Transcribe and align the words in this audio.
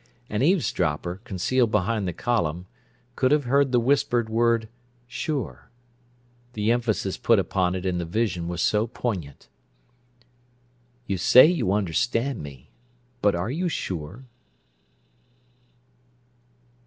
An 0.31 0.41
eavesdropper, 0.41 1.21
concealed 1.25 1.69
behind 1.69 2.07
the 2.07 2.11
column, 2.11 2.65
could 3.15 3.31
have 3.31 3.43
heard 3.43 3.71
the 3.71 3.79
whispered 3.79 4.29
word 4.31 4.67
"sure," 5.05 5.69
the 6.53 6.71
emphasis 6.71 7.17
put 7.17 7.37
upon 7.37 7.75
it 7.75 7.85
in 7.85 7.99
the 7.99 8.05
vision 8.05 8.47
was 8.47 8.63
so 8.63 8.87
poignant. 8.87 9.47
"You 11.05 11.17
say 11.19 11.45
you 11.45 11.71
understand 11.71 12.41
me, 12.41 12.71
but 13.21 13.35
are 13.35 13.51
you 13.51 13.69
sure?" 13.69 14.25